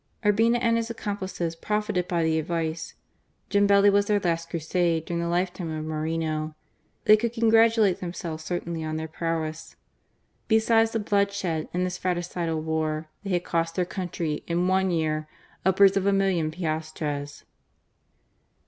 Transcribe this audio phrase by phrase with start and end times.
[0.25, 2.95] '"Urbina and his accomplices profited by the advice.
[3.51, 6.55] Jambeli was their last crusade during the lifetime of Moreno.
[7.05, 9.75] They CQuld congratulate them selves certainly on their prowess!
[10.47, 14.89] Besides the blood shed in this fratricidal war, they had cost their country, in one
[14.89, 15.27] year,
[15.63, 17.43] upwards of a million piastres.